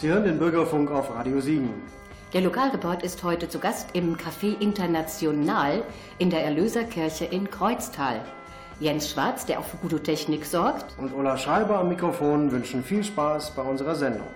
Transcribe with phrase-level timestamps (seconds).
[0.00, 1.68] Sie hören den Bürgerfunk auf Radio 7.
[2.32, 5.82] Der Lokalreport ist heute zu Gast im Café International
[6.16, 8.24] in der Erlöserkirche in Kreuztal.
[8.80, 10.96] Jens Schwarz, der auch für gute Technik sorgt.
[10.96, 14.26] Und Ulla Schreiber am Mikrofon wünschen viel Spaß bei unserer Sendung.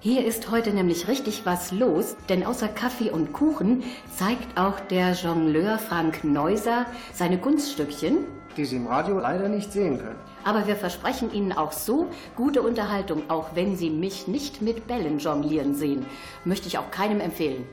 [0.00, 3.82] Hier ist heute nämlich richtig was los, denn außer Kaffee und Kuchen
[4.14, 6.84] zeigt auch der Jongleur Frank Neuser
[7.14, 8.18] seine Kunststückchen.
[8.56, 10.18] Die Sie im Radio leider nicht sehen können.
[10.44, 15.18] Aber wir versprechen Ihnen auch so gute Unterhaltung, auch wenn Sie mich nicht mit Bällen
[15.18, 16.06] jonglieren sehen.
[16.44, 17.66] Möchte ich auch keinem empfehlen.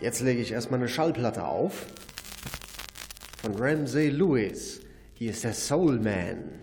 [0.00, 1.86] Jetzt lege ich erstmal eine Schallplatte auf.
[3.42, 4.80] Von Ramsey Lewis.
[5.14, 6.60] Hier ist der Soul Man.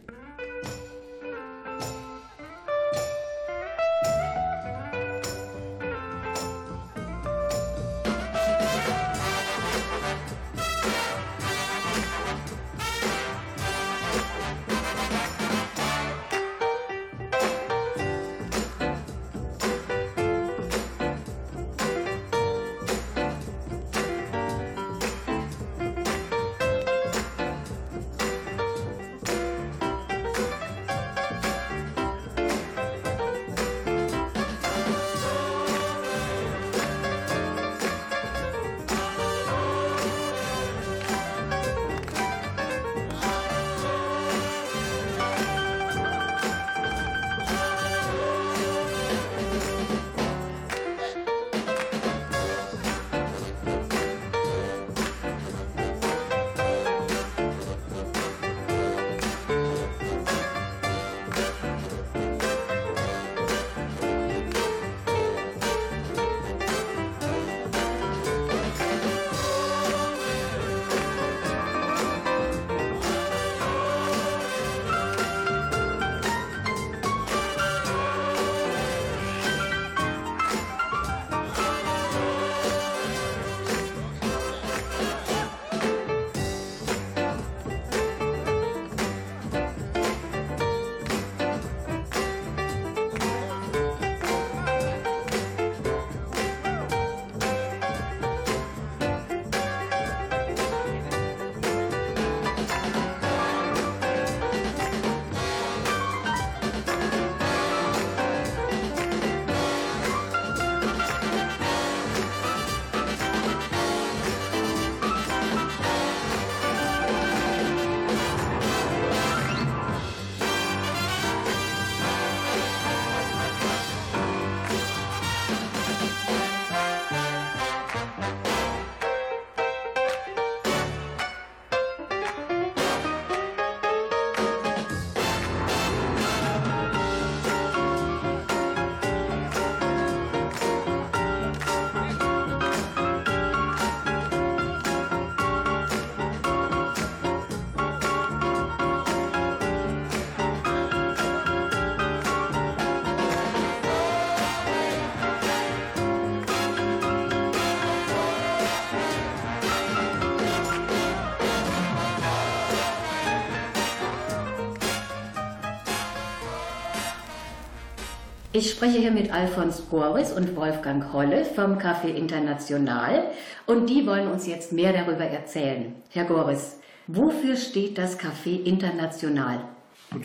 [168.58, 173.26] Ich spreche hier mit Alfons Boris und Wolfgang Holle vom Café International
[173.68, 175.94] und die wollen uns jetzt mehr darüber erzählen.
[176.10, 179.60] Herr Goris, wofür steht das Café International?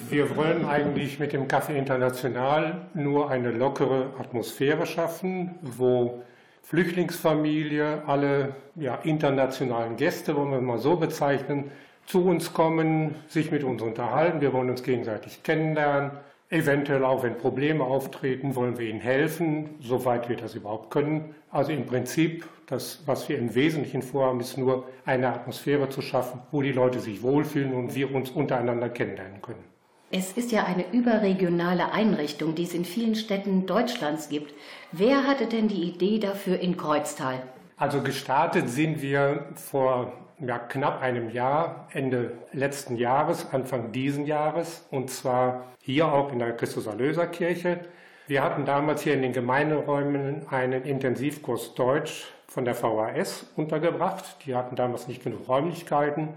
[0.08, 6.22] Wir wollen eigentlich mit dem Café International nur eine lockere Atmosphäre schaffen, wo
[6.62, 11.70] Flüchtlingsfamilie, alle ja, internationalen Gäste, wollen wir mal so bezeichnen,
[12.06, 14.40] zu uns kommen, sich mit uns unterhalten.
[14.40, 16.12] Wir wollen uns gegenseitig kennenlernen
[16.52, 21.34] Eventuell auch, wenn Probleme auftreten, wollen wir ihnen helfen, soweit wir das überhaupt können.
[21.50, 26.42] Also im Prinzip, das, was wir im Wesentlichen vorhaben, ist nur eine Atmosphäre zu schaffen,
[26.50, 29.64] wo die Leute sich wohlfühlen und wir uns untereinander kennenlernen können.
[30.10, 34.52] Es ist ja eine überregionale Einrichtung, die es in vielen Städten Deutschlands gibt.
[34.92, 37.42] Wer hatte denn die Idee dafür in Kreuztal?
[37.78, 40.12] Also gestartet sind wir vor
[40.46, 46.38] ja, knapp einem Jahr, Ende letzten Jahres, Anfang diesen Jahres, und zwar hier auch in
[46.40, 47.80] der Christus-Erlöser-Kirche.
[48.26, 54.36] Wir hatten damals hier in den Gemeinderäumen einen Intensivkurs Deutsch von der VHS untergebracht.
[54.46, 56.28] Die hatten damals nicht genug Räumlichkeiten.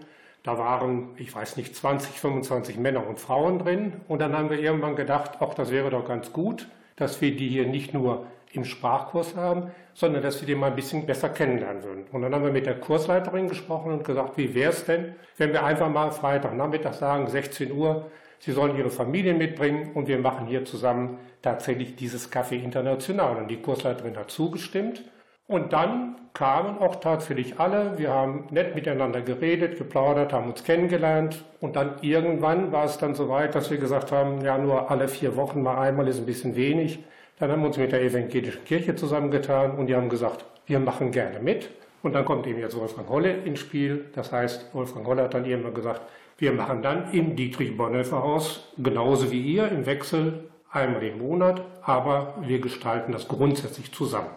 [0.44, 3.94] Da waren, ich weiß nicht, 20, 25 Männer und Frauen drin.
[4.08, 7.50] Und dann haben wir irgendwann gedacht, ach, das wäre doch ganz gut, dass wir die
[7.50, 11.84] hier nicht nur im Sprachkurs haben, sondern dass wir die mal ein bisschen besser kennenlernen
[11.84, 12.06] würden.
[12.12, 15.54] Und dann haben wir mit der Kursleiterin gesprochen und gesagt, wie wäre es denn, wenn
[15.54, 18.06] wir einfach mal Freitagnachmittag sagen, 16 Uhr,
[18.40, 23.38] Sie sollen ihre Familien mitbringen und wir machen hier zusammen tatsächlich dieses Café International.
[23.38, 25.04] Und die Kursleiterin hat zugestimmt.
[25.48, 27.98] Und dann kamen auch tatsächlich alle.
[27.98, 31.44] Wir haben nett miteinander geredet, geplaudert, haben uns kennengelernt.
[31.62, 35.08] Und dann irgendwann war es dann so weit, dass wir gesagt haben, ja, nur alle
[35.08, 37.00] vier Wochen mal einmal ist ein bisschen wenig.
[37.40, 41.12] Dann haben wir uns mit der evangelischen Kirche zusammengetan und die haben gesagt, wir machen
[41.12, 41.70] gerne mit.
[42.02, 44.06] Und dann kommt eben jetzt Wolfgang Holle ins Spiel.
[44.14, 46.02] Das heißt, Wolfgang Holle hat dann irgendwann gesagt,
[46.38, 52.36] wir machen dann im Dietrich-Bonhoeffer Haus genauso wie ihr im Wechsel einmal im Monat, aber
[52.42, 54.30] wir gestalten das grundsätzlich zusammen.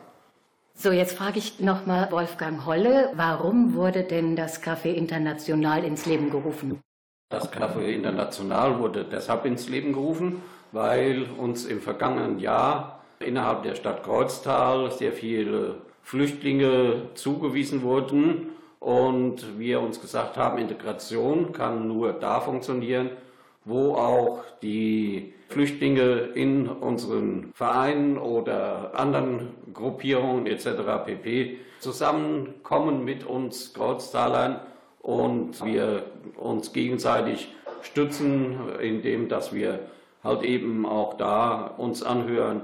[0.74, 6.30] So, jetzt frage ich nochmal Wolfgang Holle, warum wurde denn das Café International ins Leben
[6.30, 6.80] gerufen?
[7.30, 10.40] Das Café International wurde deshalb ins Leben gerufen,
[10.72, 18.48] weil uns im vergangenen Jahr innerhalb der Stadt Kreuztal sehr viele Flüchtlinge zugewiesen wurden
[18.80, 23.10] und wir uns gesagt haben, Integration kann nur da funktionieren,
[23.64, 30.68] wo auch die Flüchtlinge in unseren Vereinen oder anderen Gruppierungen etc.
[31.04, 31.58] pp.
[31.80, 34.60] zusammenkommen mit uns Kreuztalern
[35.00, 36.04] und wir
[36.36, 37.48] uns gegenseitig
[37.82, 39.80] stützen, indem dass wir
[40.22, 42.62] halt eben auch da uns anhören,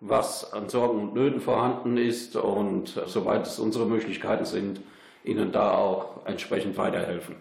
[0.00, 4.80] was an Sorgen und Nöten vorhanden ist und soweit es unsere Möglichkeiten sind,
[5.24, 7.36] ihnen da auch entsprechend weiterhelfen.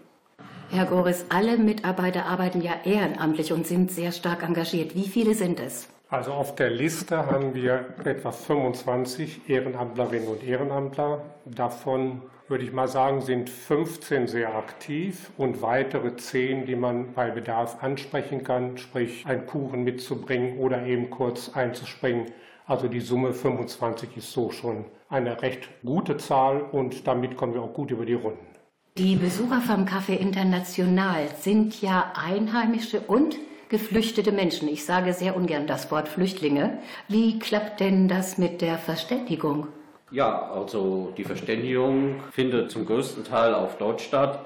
[0.69, 4.95] Herr Goris, alle Mitarbeiter arbeiten ja ehrenamtlich und sind sehr stark engagiert.
[4.95, 5.89] Wie viele sind es?
[6.09, 11.23] Also auf der Liste haben wir etwa 25 Ehrenamtlerinnen und Ehrenamtler.
[11.45, 12.21] Davon
[12.51, 17.81] würde ich mal sagen, sind 15 sehr aktiv und weitere 10, die man bei Bedarf
[17.81, 22.25] ansprechen kann, sprich einen Kuchen mitzubringen oder eben kurz einzuspringen.
[22.67, 27.61] Also die Summe 25 ist so schon eine recht gute Zahl und damit kommen wir
[27.61, 28.45] auch gut über die Runden.
[28.97, 33.37] Die Besucher vom Café International sind ja Einheimische und
[33.69, 34.67] geflüchtete Menschen.
[34.67, 36.79] Ich sage sehr ungern das Wort Flüchtlinge.
[37.07, 39.69] Wie klappt denn das mit der Verständigung?
[40.11, 44.39] Ja, also die Verständigung findet zum größten Teil auf Deutsch statt,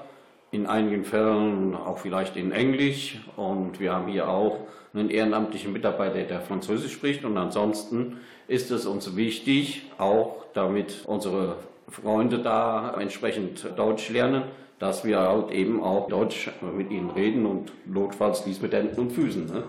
[0.52, 3.18] in einigen Fällen auch vielleicht in Englisch.
[3.36, 4.60] Und wir haben hier auch
[4.94, 7.24] einen ehrenamtlichen Mitarbeiter, der Französisch spricht.
[7.24, 11.56] Und ansonsten ist es uns wichtig, auch damit unsere
[11.88, 14.44] Freunde da entsprechend Deutsch lernen,
[14.78, 19.10] dass wir halt eben auch Deutsch mit ihnen reden und notfalls dies mit Händen und
[19.10, 19.46] Füßen.
[19.46, 19.64] Ne?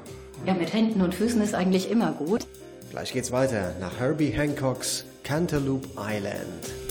[0.46, 2.46] Ja, mit Händen und Füßen ist eigentlich immer gut.
[2.92, 6.87] Gleich geht's weiter nach Herbie Hancocks Cantaloupe Island.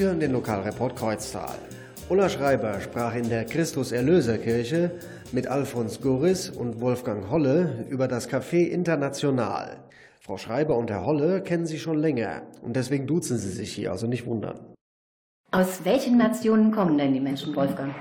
[0.00, 1.58] Sie hören den Lokalreport Kreuztal.
[2.08, 4.92] Ulla Schreiber sprach in der Christus-Erlöser-Kirche
[5.30, 9.76] mit Alfons Goris und Wolfgang Holle über das Café International.
[10.22, 13.90] Frau Schreiber und Herr Holle kennen Sie schon länger und deswegen duzen Sie sich hier,
[13.90, 14.74] also nicht wundern.
[15.52, 17.94] Aus welchen Nationen kommen denn die Menschen, Wolfgang?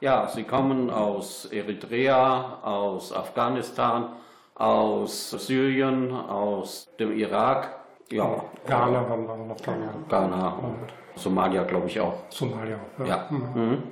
[0.00, 4.12] Ja, sie kommen aus Eritrea, aus Afghanistan,
[4.54, 7.83] aus Syrien, aus dem Irak.
[8.10, 9.74] Ja, Ghana haben wir noch da.
[10.08, 10.76] Ghana und
[11.16, 12.14] Somalia, glaube ich auch.
[12.28, 12.78] Somalia.
[13.04, 13.26] Ja.
[13.30, 13.82] Mhm.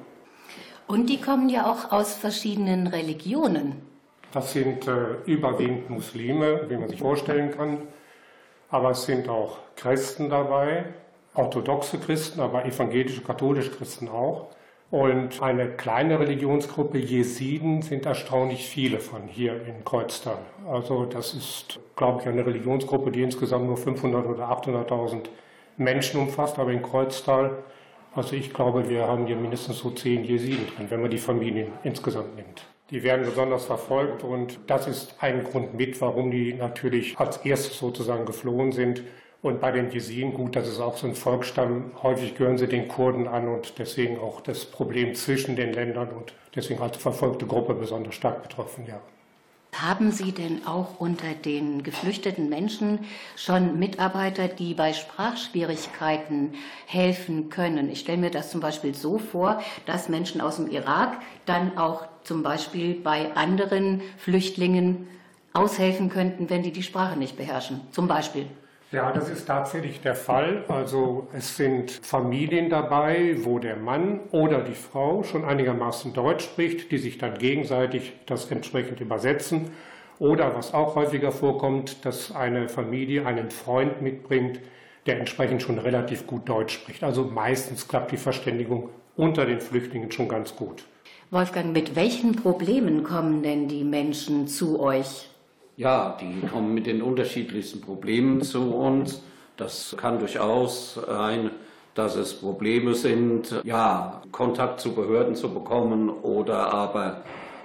[0.86, 3.82] Und die kommen ja auch aus verschiedenen Religionen.
[4.32, 7.78] Das sind äh, überwiegend Muslime, wie man sich vorstellen kann.
[8.70, 10.86] Aber es sind auch Christen dabei,
[11.34, 14.48] orthodoxe Christen, aber evangelische, katholische Christen auch.
[14.92, 20.36] Und eine kleine Religionsgruppe Jesiden sind erstaunlich viele von hier in Kreuztal.
[20.70, 25.30] Also das ist, glaube ich, eine Religionsgruppe, die insgesamt nur 500 oder 800.000
[25.78, 27.62] Menschen umfasst, aber in Kreuztal,
[28.14, 31.68] also ich glaube, wir haben hier mindestens so zehn Jesiden drin, wenn man die Familien
[31.84, 32.66] insgesamt nimmt.
[32.90, 37.78] Die werden besonders verfolgt und das ist ein Grund mit, warum die natürlich als erstes
[37.78, 39.02] sozusagen geflohen sind.
[39.42, 42.86] Und bei den Jesiden, gut, das ist auch so ein Volksstamm, häufig gehören sie den
[42.86, 47.74] Kurden an und deswegen auch das Problem zwischen den Ländern und deswegen als verfolgte Gruppe
[47.74, 49.00] besonders stark betroffen, ja.
[49.74, 53.00] Haben Sie denn auch unter den geflüchteten Menschen
[53.36, 56.52] schon Mitarbeiter, die bei Sprachschwierigkeiten
[56.86, 57.90] helfen können?
[57.90, 62.06] Ich stelle mir das zum Beispiel so vor, dass Menschen aus dem Irak dann auch
[62.22, 65.08] zum Beispiel bei anderen Flüchtlingen
[65.54, 67.80] aushelfen könnten, wenn die die Sprache nicht beherrschen.
[67.92, 68.46] Zum Beispiel.
[68.92, 70.66] Ja, das ist tatsächlich der Fall.
[70.68, 76.92] Also es sind Familien dabei, wo der Mann oder die Frau schon einigermaßen Deutsch spricht,
[76.92, 79.70] die sich dann gegenseitig das entsprechend übersetzen.
[80.18, 84.60] Oder was auch häufiger vorkommt, dass eine Familie einen Freund mitbringt,
[85.06, 87.02] der entsprechend schon relativ gut Deutsch spricht.
[87.02, 90.84] Also meistens klappt die Verständigung unter den Flüchtlingen schon ganz gut.
[91.30, 95.31] Wolfgang, mit welchen Problemen kommen denn die Menschen zu euch?
[95.76, 99.22] Ja, die kommen mit den unterschiedlichsten Problemen zu uns.
[99.56, 101.50] Das kann durchaus sein,
[101.94, 107.22] dass es Probleme sind, ja, Kontakt zu Behörden zu bekommen oder aber,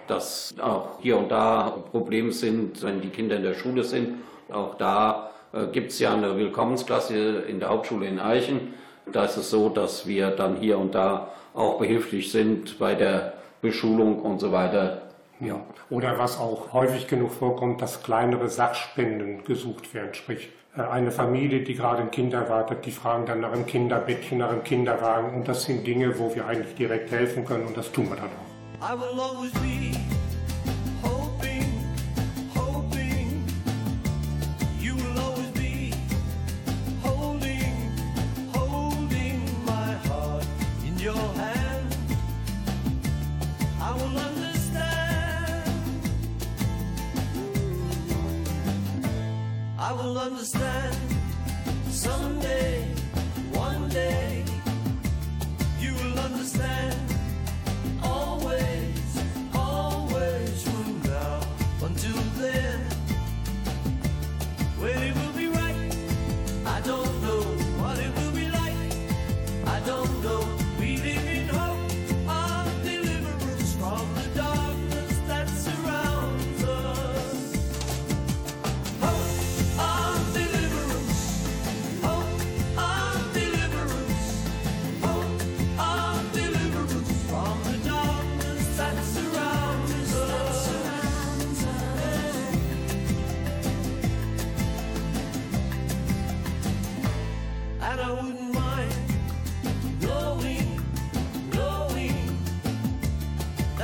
[0.08, 4.20] dass auch hier und da Probleme sind, wenn die Kinder in der Schule sind.
[4.50, 8.74] Auch da äh, gibt es ja eine Willkommensklasse in der Hauptschule in Eichen.
[9.12, 13.34] Da ist es so, dass wir dann hier und da auch behilflich sind bei der
[13.62, 15.07] Beschulung und so weiter
[15.40, 15.60] ja.
[15.90, 20.14] Oder was auch häufig genug vorkommt, dass kleinere Sachspenden gesucht werden.
[20.14, 24.38] Sprich, äh, eine Familie, die gerade ein Kind erwartet, die fragen dann nach einem Kinderbettchen,
[24.38, 25.36] nach einem Kinderwagen.
[25.36, 28.26] Und das sind Dinge, wo wir eigentlich direkt helfen können und das tun wir dann
[28.26, 28.86] auch.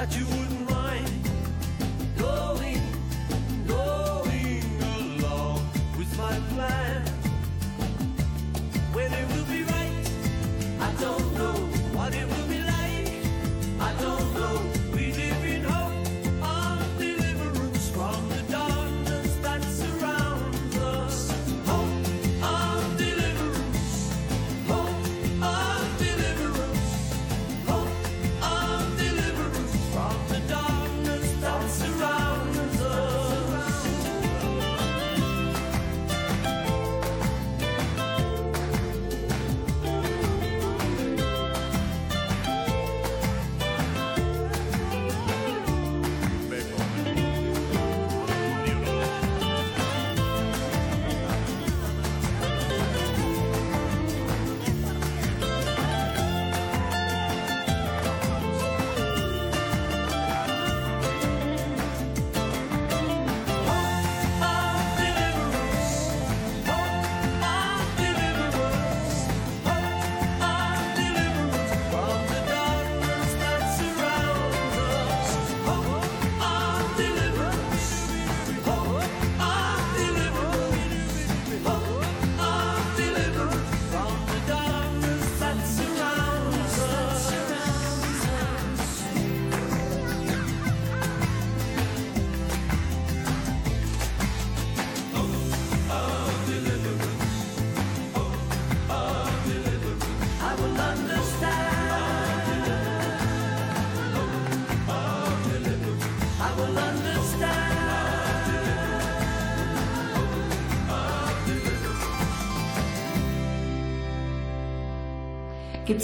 [0.05, 0.43] That you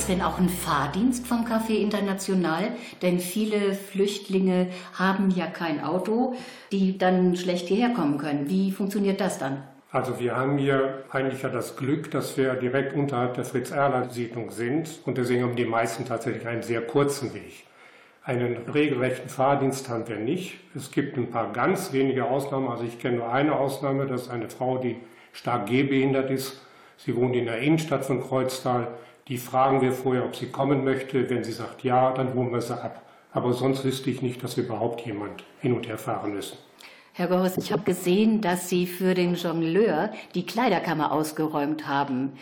[0.09, 2.71] denn auch einen Fahrdienst vom Café International?
[3.01, 6.35] Denn viele Flüchtlinge haben ja kein Auto,
[6.71, 8.49] die dann schlecht hierher kommen können.
[8.49, 9.63] Wie funktioniert das dann?
[9.91, 14.99] Also wir haben hier eigentlich ja das Glück, dass wir direkt unterhalb der Fritz-Erler-Siedlung sind
[15.05, 17.65] und deswegen haben die meisten tatsächlich einen sehr kurzen Weg.
[18.23, 20.59] Einen regelrechten Fahrdienst haben wir nicht.
[20.75, 22.67] Es gibt ein paar ganz wenige Ausnahmen.
[22.67, 24.97] Also ich kenne nur eine Ausnahme, das ist eine Frau, die
[25.33, 26.61] stark gehbehindert ist.
[26.97, 28.89] Sie wohnt in der Innenstadt von Kreuztal.
[29.29, 31.29] Die fragen wir vorher, ob sie kommen möchte.
[31.29, 33.03] Wenn sie sagt ja, dann holen wir sie ab.
[33.31, 36.57] Aber sonst wüsste ich nicht, dass wir überhaupt jemand hin und her fahren müssen.
[37.13, 42.33] Herr Goris, ich habe gesehen, dass Sie für den Jongleur die Kleiderkammer ausgeräumt haben.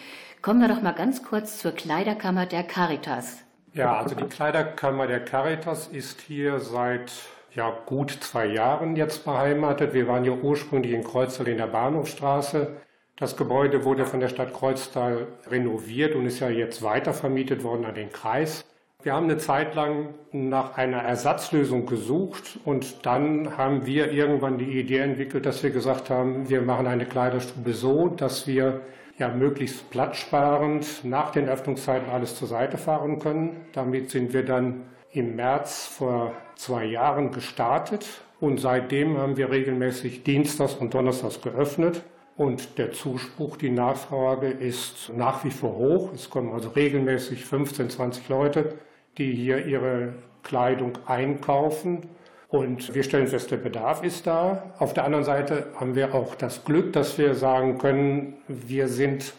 [0.41, 3.39] Kommen wir doch mal ganz kurz zur Kleiderkammer der Caritas.
[3.73, 7.11] Ja, also die Kleiderkammer der Caritas ist hier seit
[7.53, 9.93] ja, gut zwei Jahren jetzt beheimatet.
[9.93, 12.77] Wir waren ja ursprünglich in Kreuztal in der Bahnhofstraße.
[13.19, 17.95] Das Gebäude wurde von der Stadt Kreuztal renoviert und ist ja jetzt weitervermietet worden an
[17.95, 18.63] den Kreis.
[19.01, 24.79] Wir haben eine Zeit lang nach einer Ersatzlösung gesucht und dann haben wir irgendwann die
[24.79, 28.81] Idee entwickelt, dass wir gesagt haben, wir machen eine Kleiderstube so, dass wir
[29.17, 33.65] ja möglichst platzsparend nach den Öffnungszeiten alles zur Seite fahren können.
[33.73, 40.23] Damit sind wir dann im März vor zwei Jahren gestartet und seitdem haben wir regelmäßig
[40.23, 42.03] Dienstags und Donnerstags geöffnet.
[42.37, 46.13] Und der Zuspruch, die Nachfrage ist nach wie vor hoch.
[46.13, 48.75] Es kommen also regelmäßig 15, 20 Leute,
[49.17, 52.03] die hier ihre Kleidung einkaufen.
[52.49, 54.71] Und wir stellen fest, der Bedarf ist da.
[54.77, 59.33] Auf der anderen Seite haben wir auch das Glück, dass wir sagen können, wir sind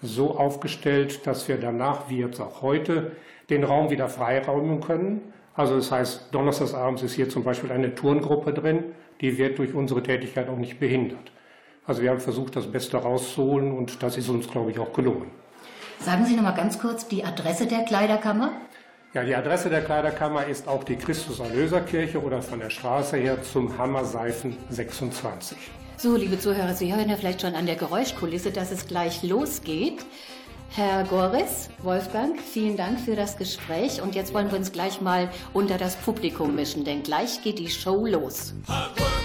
[0.00, 3.10] so aufgestellt, dass wir danach, wie jetzt auch heute,
[3.50, 5.20] den Raum wieder freiräumen können.
[5.54, 8.84] Also das heißt, donnerstagsabends ist hier zum Beispiel eine Turngruppe drin,
[9.20, 11.32] die wird durch unsere Tätigkeit auch nicht behindert.
[11.86, 15.30] Also wir haben versucht, das Beste rauszuholen und das ist uns, glaube ich, auch gelungen.
[16.00, 18.52] Sagen Sie noch mal ganz kurz die Adresse der Kleiderkammer.
[19.12, 23.78] Ja, die Adresse der Kleiderkammer ist auch die Christus-Erlöser-Kirche oder von der Straße her zum
[23.78, 25.56] Hammerseifen 26.
[25.96, 30.04] So, liebe Zuhörer, Sie hören ja vielleicht schon an der Geräuschkulisse, dass es gleich losgeht.
[30.70, 35.30] Herr Goris, Wolfgang, vielen Dank für das Gespräch und jetzt wollen wir uns gleich mal
[35.52, 38.54] unter das Publikum mischen, denn gleich geht die Show los.
[38.66, 39.23] Hard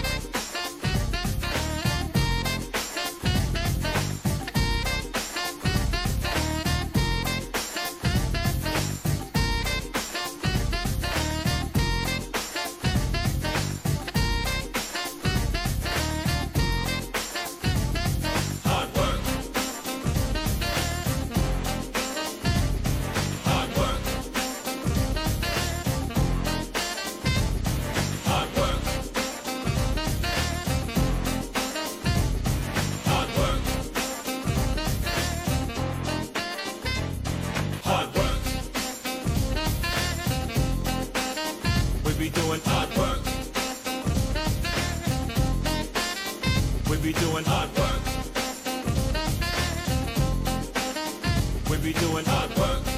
[47.02, 48.00] be doing hard work.
[51.70, 52.89] We be doing hard work.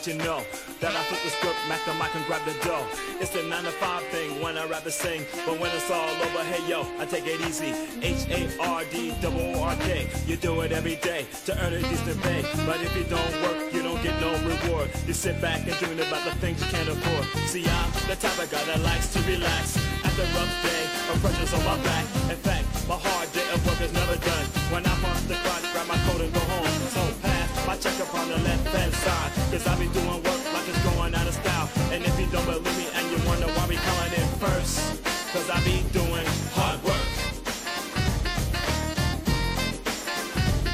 [0.00, 0.42] Let you know
[0.80, 2.86] that I flip the script, Mac the mic and grab the dough.
[3.20, 6.42] It's the nine to five thing when I rather sing, but when it's all over,
[6.44, 7.74] hey yo, I take it easy.
[8.00, 10.08] H A R D double O R K.
[10.26, 13.74] You do it every day to earn a decent pay, but if you don't work,
[13.74, 14.88] you don't get no reward.
[15.06, 17.26] You sit back and dream about the things you can't afford.
[17.50, 19.76] See, I'm the type of guy that likes to relax.
[20.02, 20.82] after a rough day
[21.12, 22.04] of pressures on my back.
[22.30, 24.46] In fact, my hard day of work is never done.
[24.72, 26.66] When I'm punch the clock, grab my coat and go home.
[26.88, 29.29] So pass my check up on the left hand side.
[29.50, 31.68] Cause I be doing work like it's going out of style.
[31.90, 35.50] And if you don't believe me and you wonder why we calling it first, cause
[35.50, 36.94] I be doing hard work.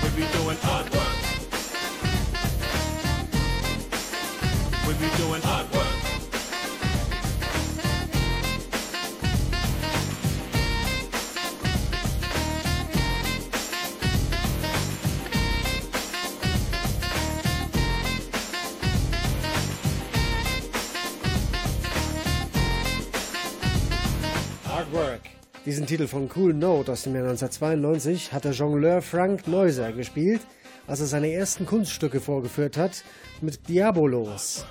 [0.03, 1.17] We be doing hard work.
[4.87, 5.86] We be doing hard work.
[25.77, 30.41] Diesen Titel von Cool Note aus dem Jahr 1992 hat der Jongleur Frank Neuser gespielt,
[30.87, 33.05] als er seine ersten Kunststücke vorgeführt hat
[33.43, 34.65] mit Diabolos.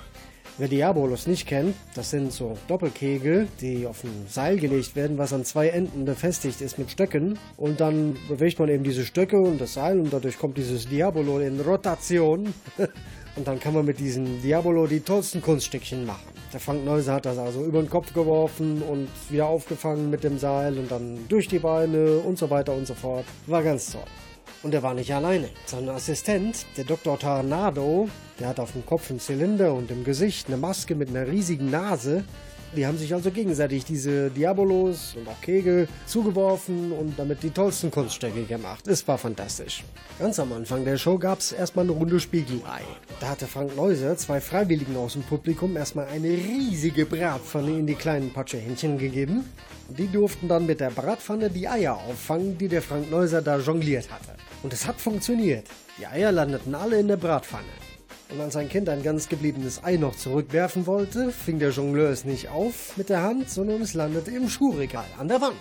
[0.58, 5.32] Wer Diabolos nicht kennt, das sind so Doppelkegel, die auf ein Seil gelegt werden, was
[5.32, 7.38] an zwei Enden befestigt ist mit Stöcken.
[7.56, 11.38] Und dann bewegt man eben diese Stöcke und das Seil und dadurch kommt dieses Diabolo
[11.38, 12.52] in Rotation.
[13.36, 16.24] Und dann kann man mit diesem Diabolo die tollsten Kunststückchen machen.
[16.54, 20.38] Der Frank Neuser hat das also über den Kopf geworfen und wieder aufgefangen mit dem
[20.38, 23.26] Seil und dann durch die Beine und so weiter und so fort.
[23.46, 24.00] War ganz toll.
[24.62, 25.50] Und er war nicht alleine.
[25.66, 27.18] Sein Assistent, der Dr.
[27.18, 28.08] Tornado,
[28.40, 31.70] der hat auf dem Kopf einen Zylinder und im Gesicht eine Maske mit einer riesigen
[31.70, 32.24] Nase.
[32.74, 37.90] Die haben sich also gegenseitig diese Diabolos und auch Kegel zugeworfen und damit die tollsten
[37.90, 38.86] Kunststücke gemacht.
[38.86, 39.84] Es war fantastisch.
[40.18, 42.82] Ganz am Anfang der Show gab es erstmal eine Runde Spiegelei.
[43.20, 47.94] Da hatte Frank Neuser zwei Freiwilligen aus dem Publikum erstmal eine riesige Bratpfanne in die
[47.94, 49.44] kleinen Patschehändchen gegeben.
[49.88, 54.10] Die durften dann mit der Bratpfanne die Eier auffangen, die der Frank Neuser da jongliert
[54.10, 54.32] hatte.
[54.62, 55.66] Und es hat funktioniert.
[55.98, 57.85] Die Eier landeten alle in der Bratpfanne.
[58.28, 62.24] Und als ein Kind ein ganz gebliebenes Ei noch zurückwerfen wollte, fing der Jongleur es
[62.24, 65.54] nicht auf mit der Hand, sondern es landete im Schuhregal an der Wand.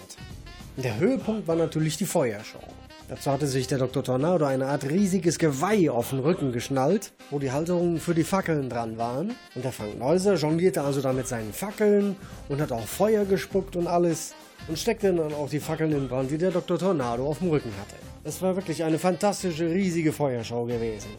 [0.78, 2.60] Der Höhepunkt war natürlich die Feuershow.
[3.08, 4.04] Dazu hatte sich der Dr.
[4.04, 8.68] Tornado eine Art riesiges Geweih auf den Rücken geschnallt, wo die Halterungen für die Fackeln
[8.68, 9.36] dran waren.
[9.54, 12.16] Und der Frank Neuser jonglierte also da mit seinen Fackeln
[12.50, 14.34] und hat auch Feuer gespuckt und alles
[14.68, 16.80] und steckte dann auch die Fackeln in Brand, die der Dr.
[16.80, 17.96] Tornado auf dem Rücken hatte.
[18.24, 21.12] Es war wirklich eine fantastische, riesige Feuershow gewesen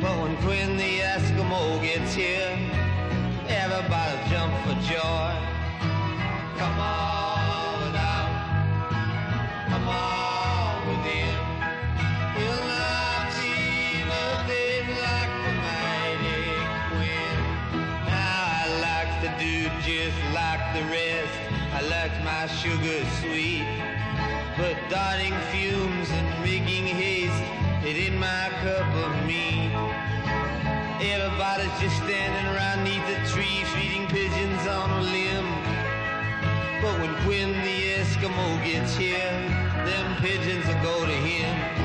[0.00, 2.58] But when Quinn the Eskimo gets here,
[3.48, 5.32] everybody jump for joy.
[6.58, 10.21] Come on out, come on
[31.80, 35.48] just standing around neath the tree, feeding pigeons on a limb.
[36.82, 39.30] But when Quinn the Eskimo gets here,
[39.84, 41.81] them pigeons will go to him.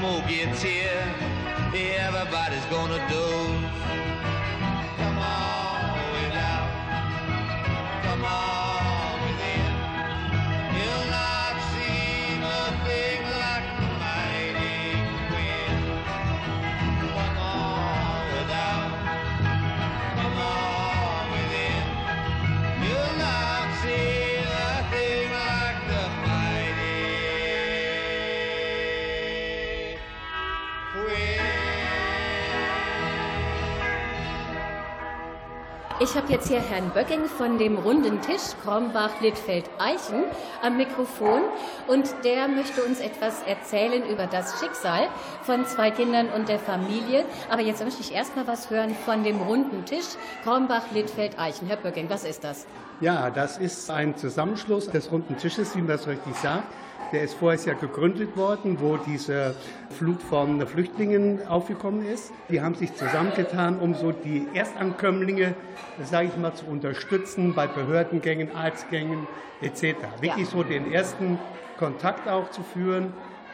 [0.00, 1.14] Eskimo gets here,
[1.74, 3.59] everybody's gonna doze.
[36.10, 40.24] Ich habe jetzt hier Herrn Böcking von dem runden Tisch Krombach-Littfeld-Eichen
[40.60, 41.42] am Mikrofon
[41.86, 45.06] und der möchte uns etwas erzählen über das Schicksal
[45.44, 47.24] von zwei Kindern und der Familie.
[47.48, 51.68] Aber jetzt möchte ich erst mal was hören von dem runden Tisch Krombach-Littfeld-Eichen.
[51.68, 52.66] Herr Böcking, was ist das?
[53.00, 56.64] Ja, das ist ein Zusammenschluss des runden Tisches, wie man es richtig sagt.
[57.12, 59.56] Der ist vorher ja gegründet worden, wo diese
[59.90, 62.32] Flut von Flüchtlingen aufgekommen ist.
[62.48, 65.54] Die haben sich zusammengetan, um so die Erstankömmlinge,
[66.04, 69.26] sage ich mal, zu unterstützen bei Behördengängen, Arztgängen
[69.60, 69.96] etc.
[70.20, 71.38] Wirklich so den ersten
[71.78, 73.12] Kontakt auch zu führen,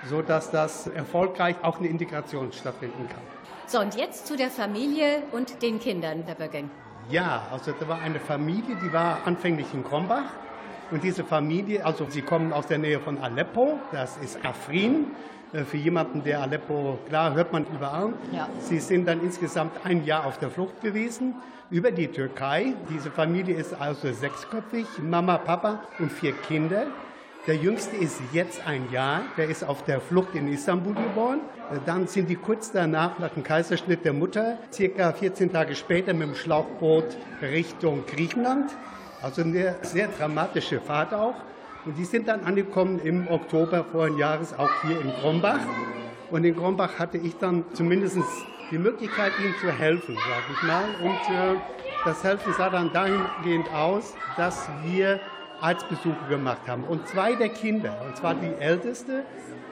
[0.09, 3.23] so dass das erfolgreich auch eine Integration stattfinden kann.
[3.66, 6.71] So, und jetzt zu der Familie und den Kindern, Herr Böcking.
[7.09, 10.25] Ja, also da war eine Familie, die war anfänglich in Krombach.
[10.90, 15.07] Und diese Familie, also sie kommen aus der Nähe von Aleppo, das ist Afrin.
[15.53, 18.12] Äh, Für jemanden, der Aleppo, klar, hört man überall.
[18.33, 18.49] Ja.
[18.61, 21.35] Sie sind dann insgesamt ein Jahr auf der Flucht gewesen
[21.70, 22.75] über die Türkei.
[22.88, 26.87] Diese Familie ist also sechsköpfig, Mama, Papa und vier Kinder.
[27.49, 31.40] Der jüngste ist jetzt ein Jahr, der ist auf der Flucht in Istanbul geboren.
[31.72, 36.14] Äh, Dann sind die kurz danach, nach dem Kaiserschnitt der Mutter, circa 14 Tage später
[36.14, 38.70] mit dem Schlauchboot Richtung Griechenland.
[39.22, 41.35] Also eine sehr dramatische Fahrt auch.
[41.85, 45.61] Und die sind dann angekommen im Oktober vorigen Jahres auch hier in Krombach.
[46.31, 48.18] Und in Krombach hatte ich dann zumindest
[48.70, 50.85] die Möglichkeit, ihnen zu helfen, sage ich mal.
[51.02, 51.61] Und äh,
[52.05, 55.20] das Helfen sah dann dahingehend aus, dass wir
[55.61, 56.85] Arztbesuche gemacht haben.
[56.85, 59.24] Und zwei der Kinder, und zwar die älteste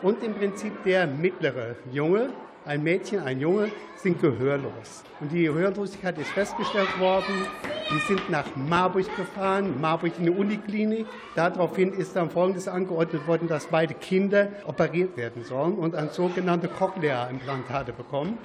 [0.03, 2.31] und im Prinzip der mittlere Junge,
[2.65, 5.05] ein Mädchen, ein Junge, sind gehörlos.
[5.21, 7.47] Und die Gehörlosigkeit ist festgestellt worden.
[7.91, 11.07] Die sind nach Marburg gefahren, Marburg in die Uniklinik.
[11.35, 16.69] Daraufhin ist dann Folgendes angeordnet worden, dass beide Kinder operiert werden sollen und ein sogenannte
[16.69, 18.39] Cochlea-Implantate bekommen.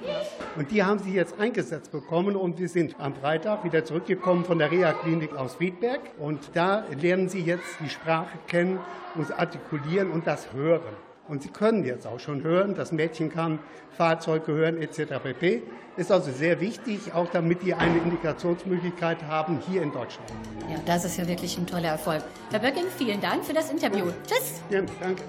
[0.56, 4.58] Und die haben sie jetzt eingesetzt bekommen und wir sind am Freitag wieder zurückgekommen von
[4.58, 6.00] der Reha-Klinik aus Friedberg.
[6.18, 8.78] Und da lernen sie jetzt die Sprache kennen
[9.14, 11.10] und artikulieren und das Hören.
[11.28, 13.60] Und sie können jetzt auch schon hören, das Mädchen kann
[13.96, 15.22] Fahrzeuge hören etc.
[15.22, 15.62] pp.
[15.96, 20.30] Ist also sehr wichtig, auch damit die eine Integrationsmöglichkeit haben hier in Deutschland.
[20.68, 22.22] Ja, das ist ja wirklich ein toller Erfolg.
[22.50, 24.06] Herr Böcking, vielen Dank für das Interview.
[24.26, 24.60] Tschüss.
[24.70, 25.22] Ja, danke.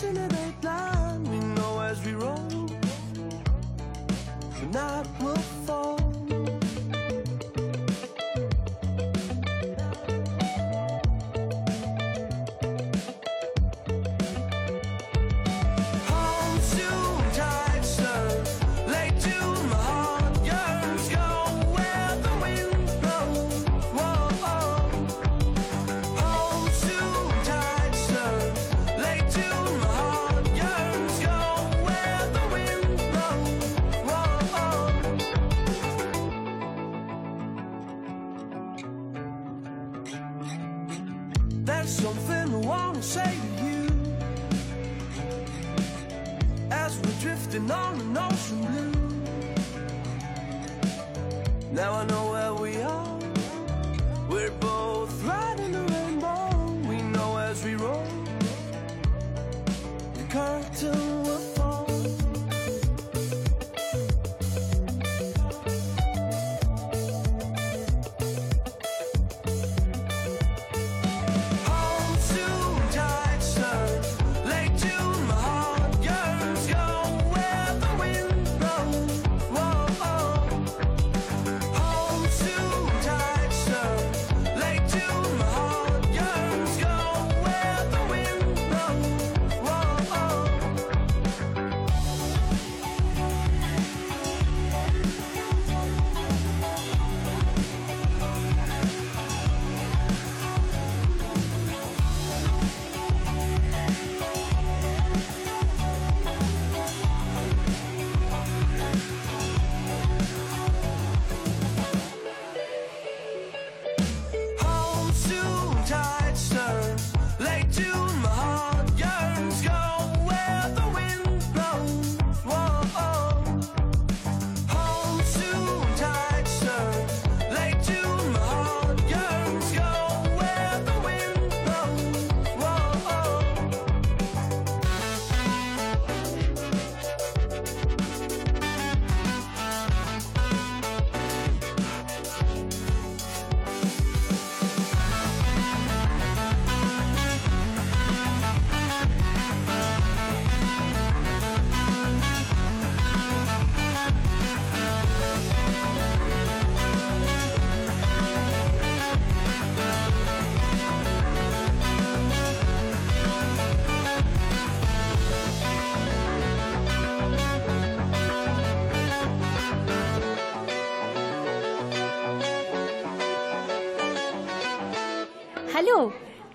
[0.00, 0.47] passionate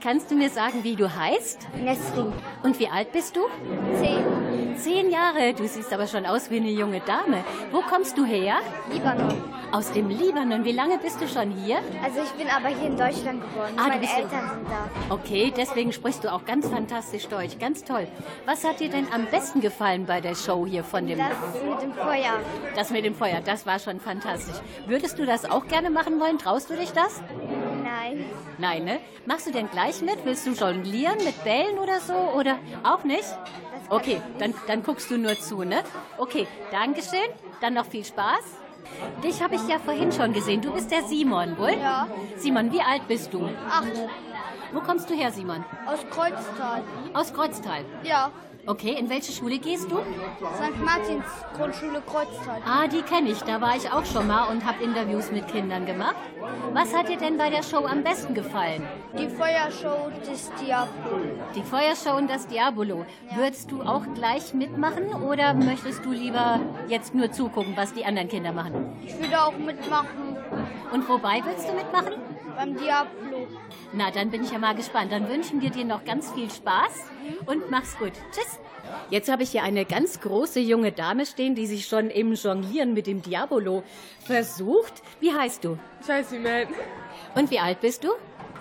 [0.03, 1.65] Kannst du mir sagen, wie du heißt?
[1.81, 2.33] Nesrin.
[2.61, 3.41] Und wie alt bist du?
[3.97, 4.75] Zehn.
[4.75, 5.53] Zehn Jahre.
[5.53, 7.45] Du siehst aber schon aus wie eine junge Dame.
[7.71, 8.55] Wo kommst du her?
[8.91, 9.41] Libanon.
[9.71, 10.65] Aus dem Libanon.
[10.65, 11.77] Wie lange bist du schon hier?
[12.03, 13.71] Also ich bin aber hier in Deutschland geboren.
[13.77, 14.89] Ah, du Meine Eltern sind da.
[15.09, 17.57] Okay, deswegen sprichst du auch ganz fantastisch Deutsch.
[17.57, 18.05] Ganz toll.
[18.45, 21.17] Was hat dir denn am besten gefallen bei der Show hier von dem...
[21.17, 21.29] Das
[21.63, 22.39] mit dem Feuer.
[22.75, 24.57] Das mit dem Feuer, das war schon fantastisch.
[24.85, 26.37] Würdest du das auch gerne machen wollen?
[26.37, 27.21] Traust du dich das?
[28.03, 28.25] Nein.
[28.57, 28.99] Nein, ne?
[29.25, 30.25] Machst du denn gleich mit?
[30.25, 32.13] Willst du jonglieren mit Bällen oder so?
[32.13, 33.23] Oder auch nicht?
[33.89, 35.83] Okay, dann, dann guckst du nur zu, ne?
[36.17, 37.29] Okay, Dankeschön.
[37.61, 38.43] Dann noch viel Spaß.
[39.23, 40.61] Dich habe ich ja vorhin schon gesehen.
[40.61, 41.73] Du bist der Simon, wohl?
[41.79, 42.07] Ja.
[42.37, 43.49] Simon, wie alt bist du?
[43.69, 43.93] Acht.
[44.73, 45.63] Wo kommst du her, Simon?
[45.85, 46.83] Aus Kreuztal.
[47.13, 47.85] Aus Kreuztal.
[48.03, 48.31] Ja.
[48.65, 49.97] Okay, in welche Schule gehst du?
[49.97, 50.79] St.
[50.81, 51.25] Martins
[51.57, 52.61] Grundschule Kreuztal.
[52.65, 53.39] Ah, die kenne ich.
[53.39, 56.15] Da war ich auch schon mal und habe Interviews mit Kindern gemacht.
[56.71, 58.87] Was hat dir denn bei der Show am besten gefallen?
[59.17, 61.19] Die Feuershow des Diablo.
[61.53, 63.05] Die Feuershow und das Diabolo.
[63.35, 68.29] Würdest du auch gleich mitmachen oder möchtest du lieber jetzt nur zugucken, was die anderen
[68.29, 68.95] Kinder machen?
[69.05, 70.37] Ich würde auch mitmachen
[70.93, 72.13] Und wobei willst du mitmachen?
[72.55, 73.47] Beim Diablo.
[73.93, 75.11] Na, dann bin ich ja mal gespannt.
[75.11, 77.05] Dann wünschen wir dir noch ganz viel Spaß
[77.45, 78.13] und mach's gut.
[78.31, 78.59] Tschüss.
[79.09, 82.93] Jetzt habe ich hier eine ganz große junge Dame stehen, die sich schon im Jonglieren
[82.93, 83.83] mit dem Diabolo
[84.25, 85.01] versucht.
[85.19, 85.77] Wie heißt du?
[86.05, 86.67] Scheiße, man.
[87.35, 88.09] Und wie alt bist du?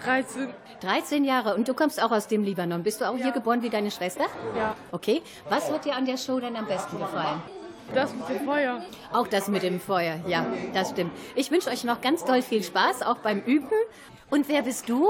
[0.05, 0.49] 13.
[0.81, 1.55] 13 Jahre.
[1.55, 2.83] Und du kommst auch aus dem Libanon.
[2.83, 4.25] Bist du auch hier geboren wie deine Schwester?
[4.57, 4.75] Ja.
[4.91, 5.23] Okay.
[5.49, 7.41] Was hat dir an der Show denn am besten gefallen?
[7.95, 8.83] Das mit dem Feuer.
[9.13, 11.13] Auch das mit dem Feuer, ja, das stimmt.
[11.35, 13.69] Ich wünsche euch noch ganz doll viel Spaß, auch beim Üben.
[14.31, 15.09] Und wer bist du?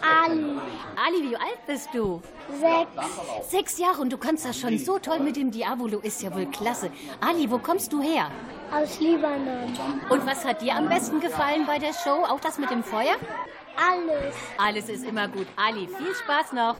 [0.00, 0.58] Ali.
[0.96, 2.22] Ali, wie alt bist du?
[2.58, 3.50] Sechs.
[3.50, 6.46] Sechs Jahre und du kannst das schon so toll mit dem Diabolo, ist ja wohl
[6.46, 6.90] klasse.
[7.20, 8.30] Ali, wo kommst du her?
[8.72, 9.72] Aus Libanon.
[10.08, 12.24] Und was hat dir am besten gefallen bei der Show?
[12.24, 13.14] Auch das mit dem Feuer?
[13.76, 14.34] Alles.
[14.58, 15.46] Alles ist immer gut.
[15.56, 16.76] Ali, viel Spaß noch.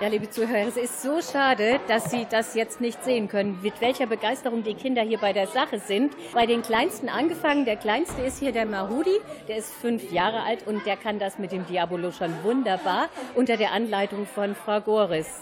[0.00, 3.80] Ja, liebe Zuhörer, es ist so schade, dass Sie das jetzt nicht sehen können, mit
[3.80, 6.14] welcher Begeisterung die Kinder hier bei der Sache sind.
[6.32, 7.64] Bei den Kleinsten angefangen.
[7.64, 9.18] Der Kleinste ist hier der Mahudi,
[9.48, 13.56] der ist fünf Jahre alt und der kann das mit dem Diabolo schon wunderbar unter
[13.56, 15.40] der Anleitung von Frau Goris.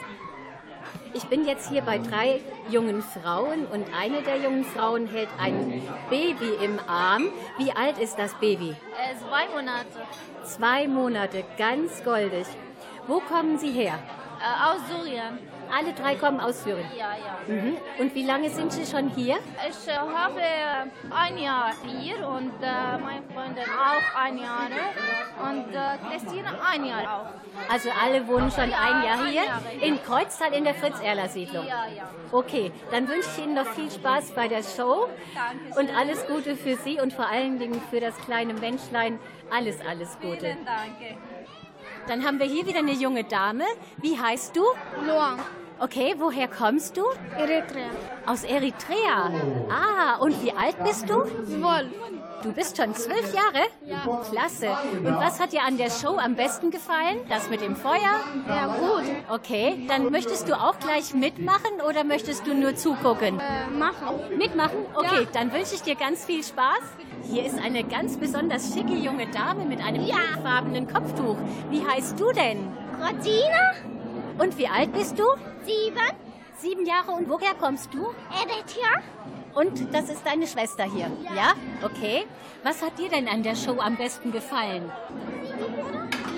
[1.14, 2.40] Ich bin jetzt hier bei drei
[2.70, 7.28] jungen Frauen und eine der jungen Frauen hält ein Baby im Arm.
[7.58, 8.70] Wie alt ist das Baby?
[8.70, 9.86] Äh, zwei Monate.
[10.44, 12.46] Zwei Monate, ganz goldig.
[13.06, 13.98] Wo kommen Sie her?
[14.40, 15.38] Äh, aus Syrien.
[15.74, 16.86] Alle drei kommen aus Syrien.
[16.98, 17.38] Ja, ja.
[17.54, 17.76] Mhm.
[17.98, 19.38] Und wie lange sind Sie schon hier?
[19.68, 20.40] Ich äh, habe
[21.10, 24.68] ein Jahr hier und äh, meine Freundin auch ein Jahr
[25.48, 27.72] und äh, Christine ein Jahr auch.
[27.72, 29.86] Also alle wohnen schon Ja, ein Jahr ein hier Jahr, ja.
[29.86, 31.66] in Kreuztal in der Fritz-Erler-Siedlung.
[31.66, 32.10] Ja, ja.
[32.30, 35.88] Okay, dann wünsche ich Ihnen noch viel Spaß bei der Show Dankeschön.
[35.88, 39.18] und alles Gute für Sie und vor allen Dingen für das kleine Menschlein.
[39.50, 40.40] Alles, alles Gute.
[40.40, 40.96] Vielen Dank.
[42.08, 43.64] Dann haben wir hier wieder eine junge Dame.
[43.98, 44.62] Wie heißt du?
[45.06, 45.38] Luang.
[45.82, 47.02] Okay, woher kommst du?
[47.36, 47.90] Eritrea.
[48.24, 49.32] Aus Eritrea.
[49.68, 51.24] Ah, und wie alt bist du?
[51.24, 51.90] Zwölf.
[52.44, 53.66] Du bist schon zwölf Jahre?
[53.84, 54.22] Ja.
[54.30, 54.68] Klasse.
[54.98, 57.18] Und was hat dir an der Show am besten gefallen?
[57.28, 58.20] Das mit dem Feuer?
[58.46, 59.10] Ja, gut.
[59.28, 63.40] Okay, dann möchtest du auch gleich mitmachen oder möchtest du nur zugucken?
[63.40, 64.38] Äh, machen.
[64.38, 64.86] Mitmachen?
[64.94, 66.82] Okay, dann wünsche ich dir ganz viel Spaß.
[67.24, 71.36] Hier ist eine ganz besonders schicke junge Dame mit einem pinkfarbenen Kopftuch.
[71.70, 72.68] Wie heißt du denn?
[73.00, 73.91] Rotina.
[74.38, 75.24] Und wie alt bist du?
[75.64, 75.98] Sieben.
[76.56, 78.08] Sieben Jahre und woher kommst du?
[78.30, 79.02] Eritrea.
[79.54, 81.10] Und das ist deine Schwester hier.
[81.34, 81.54] Ja.
[81.82, 82.24] Okay.
[82.62, 84.90] Was hat dir denn an der Show am besten gefallen?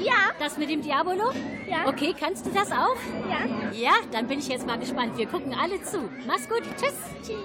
[0.03, 0.33] Ja.
[0.39, 1.31] Das mit dem Diabolo?
[1.69, 1.87] Ja.
[1.87, 2.97] Okay, kannst du das auch?
[3.29, 3.71] Ja.
[3.73, 5.17] Ja, dann bin ich jetzt mal gespannt.
[5.17, 5.99] Wir gucken alle zu.
[6.27, 6.63] Mach's gut.
[6.77, 6.95] Tschüss.
[7.23, 7.37] Tschüss.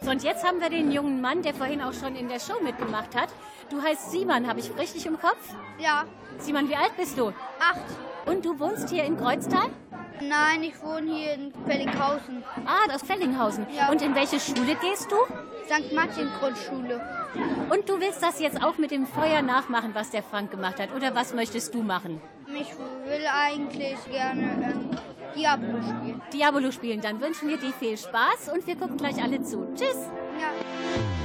[0.00, 2.62] So, und jetzt haben wir den jungen Mann, der vorhin auch schon in der Show
[2.62, 3.28] mitgemacht hat.
[3.68, 5.54] Du heißt Simon, habe ich richtig im Kopf?
[5.78, 6.04] Ja.
[6.38, 7.28] Simon, wie alt bist du?
[7.58, 7.82] Acht.
[8.24, 9.70] Und du wohnst hier in Kreuztal?
[10.20, 12.42] Nein, ich wohne hier in Fellinghausen.
[12.66, 13.66] Ah, aus Fellinghausen.
[13.74, 13.90] Ja.
[13.90, 15.16] Und in welche Schule gehst du?
[15.66, 15.92] St.
[15.92, 17.00] Martin Grundschule.
[17.70, 20.94] Und du willst das jetzt auch mit dem Feuer nachmachen, was der Frank gemacht hat?
[20.94, 22.20] Oder was möchtest du machen?
[22.48, 22.70] Ich
[23.04, 24.90] will eigentlich gerne ähm,
[25.36, 26.22] Diablo spielen.
[26.32, 27.00] Diabolo spielen.
[27.00, 29.66] Dann wünschen wir dir viel Spaß und wir gucken gleich alle zu.
[29.74, 30.08] Tschüss.
[30.40, 31.17] Ja.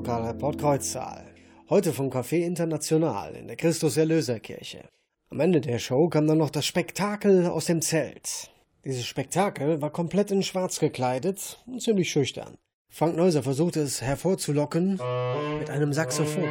[0.00, 1.26] Lokalreport Kreuzsaal.
[1.68, 4.88] Heute vom Café International in der Christus-Erlöser-Kirche.
[5.28, 8.50] Am Ende der Show kam dann noch das Spektakel aus dem Zelt.
[8.82, 12.56] Dieses Spektakel war komplett in schwarz gekleidet und ziemlich schüchtern.
[12.88, 14.98] Frank Neuser versuchte es hervorzulocken
[15.58, 16.48] mit einem Saxophon.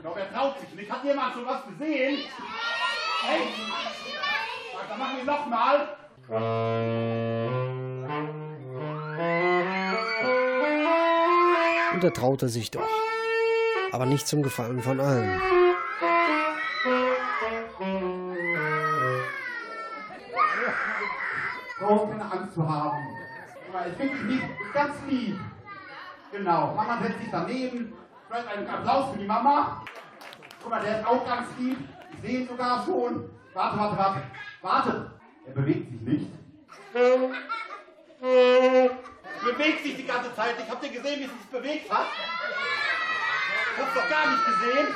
[0.00, 0.88] Glaube, er traut sich nicht.
[0.88, 2.18] Hat jemand sowas gesehen?
[4.76, 5.88] Ach, dann machen wir nochmal.
[6.28, 6.38] Und
[12.02, 12.88] er traute sich doch.
[13.92, 15.40] Aber nicht zum Gefallen von allen.
[21.78, 23.06] Braucht keine Angst zu haben.
[23.68, 24.40] Aber ich finde dich
[24.72, 25.38] ganz lieb.
[26.32, 27.92] Genau, Mama setzt sich daneben.
[28.28, 29.82] Vielleicht einen Applaus für die Mama.
[30.62, 31.78] Guck mal, der ist auch ganz lieb.
[32.12, 33.28] Ich sehe ihn sogar schon.
[33.52, 34.22] Warte, warte, warte.
[34.62, 35.10] Warte.
[35.46, 36.26] Er bewegt sich nicht.
[39.42, 40.54] Bewegt sich die ganze Zeit.
[40.58, 42.06] Ich habe dir gesehen, wie es sich bewegt hat.
[43.76, 44.94] Hab's doch gar nicht gesehen.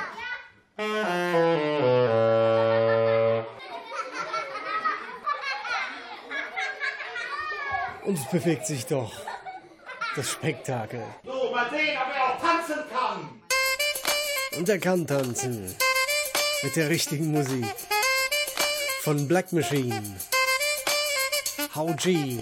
[8.05, 9.11] Und es bewegt sich doch.
[10.15, 11.03] Das Spektakel.
[11.23, 13.41] So, mal sehen, ob er auch tanzen kann.
[14.57, 15.75] Und er kann tanzen.
[16.63, 17.65] Mit der richtigen Musik.
[19.01, 20.01] Von Black Machine.
[21.71, 22.41] 好劲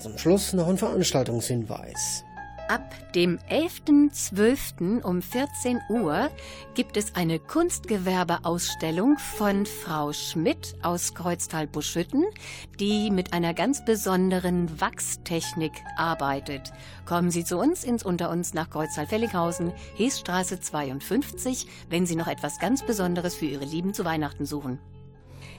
[0.00, 2.24] Zum Schluss noch ein Veranstaltungshinweis.
[2.68, 5.02] Ab dem 11.12.
[5.02, 6.30] um 14 Uhr
[6.74, 12.24] gibt es eine Kunstgewerbeausstellung von Frau Schmidt aus Kreuztal-Buschütten,
[12.78, 16.72] die mit einer ganz besonderen Wachstechnik arbeitet.
[17.06, 22.58] Kommen Sie zu uns ins Unter uns nach Kreuztal-Fellighausen, Heesstraße 52, wenn Sie noch etwas
[22.58, 24.78] ganz Besonderes für Ihre Lieben zu Weihnachten suchen.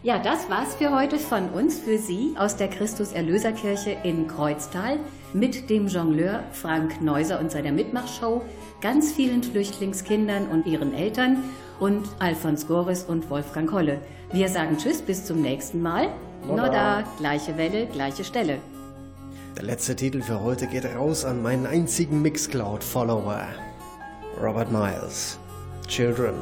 [0.04, 5.00] Ja, das war's für heute von uns, für Sie aus der Christus-Erlöser-Kirche in Kreuztal
[5.34, 8.42] mit dem Jongleur Frank Neuser und seiner Mitmachshow,
[8.82, 11.44] ganz vielen Flüchtlingskindern und ihren Eltern
[11.80, 14.00] und Alfons Goris und Wolfgang Holle.
[14.32, 16.10] Wir sagen Tschüss, bis zum nächsten Mal.
[16.48, 17.04] Nodda.
[17.18, 18.58] Gleiche Welle, gleiche Stelle.
[19.58, 23.48] Der letzte Titel für heute geht raus an meinen einzigen Mixcloud-Follower,
[24.42, 25.38] Robert Miles.
[25.88, 26.36] Children